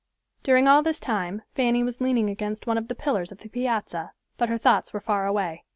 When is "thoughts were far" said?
4.57-5.27